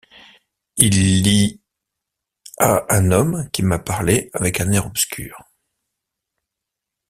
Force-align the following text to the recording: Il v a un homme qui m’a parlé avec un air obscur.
Il 0.77 0.95
v 1.21 1.59
a 2.57 2.87
un 2.89 3.11
homme 3.11 3.47
qui 3.53 3.61
m’a 3.61 3.77
parlé 3.77 4.31
avec 4.33 4.59
un 4.59 4.71
air 4.71 4.87
obscur. 4.87 5.47